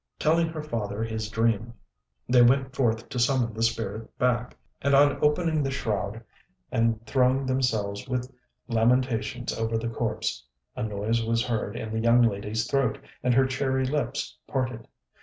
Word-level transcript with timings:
Telling 0.17 0.47
her 0.49 0.63
father 0.63 1.03
his 1.03 1.29
dream, 1.29 1.75
they 2.27 2.41
went 2.41 2.75
forth 2.75 3.07
to 3.07 3.19
summon 3.19 3.53
the 3.53 3.61
spirit 3.61 4.17
back; 4.17 4.57
and 4.81 4.95
on 4.95 5.23
opening 5.23 5.61
the 5.61 5.69
shroud, 5.69 6.23
and 6.71 7.05
throwing 7.05 7.45
themselves 7.45 8.07
with 8.07 8.33
lamentations 8.67 9.53
over 9.55 9.77
the 9.77 9.89
corpse, 9.89 10.43
a 10.75 10.81
noise 10.81 11.23
was 11.23 11.45
heard 11.45 11.75
in 11.75 11.91
the 11.91 11.99
young 11.99 12.23
lady's 12.23 12.65
throat, 12.67 12.97
and 13.21 13.35
her 13.35 13.45
cherry 13.45 13.85
lips 13.85 14.35
parted. 14.47 14.87